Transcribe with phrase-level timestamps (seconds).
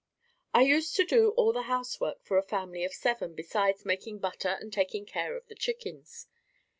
[0.51, 4.57] I used to do all the housework for a family of seven besides making butter
[4.59, 6.25] and taking care of the chickens.